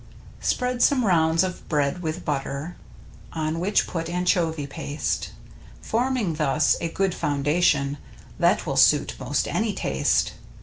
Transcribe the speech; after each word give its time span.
Spread 0.39 0.81
some 0.81 1.05
rounds 1.05 1.43
of 1.43 1.69
bread 1.69 2.01
with 2.01 2.25
butter, 2.25 2.75
On 3.33 3.59
which 3.59 3.85
put 3.85 4.09
Anchovy 4.09 4.65
paste, 4.65 5.29
Forming 5.79 6.33
thus 6.33 6.75
a 6.81 6.89
good 6.89 7.13
foundation 7.13 7.99
That 8.39 8.65
will 8.65 8.77
suit 8.77 9.13
most 9.19 9.47
any 9.47 9.73
taste. 9.75 10.33